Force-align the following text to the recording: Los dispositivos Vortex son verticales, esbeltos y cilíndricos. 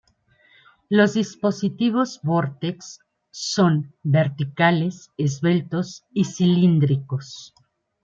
Los 0.89 1.13
dispositivos 1.13 2.21
Vortex 2.23 3.01
son 3.29 3.93
verticales, 4.01 5.11
esbeltos 5.15 6.05
y 6.11 6.23
cilíndricos. 6.25 7.53